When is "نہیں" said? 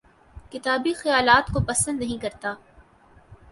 1.99-2.21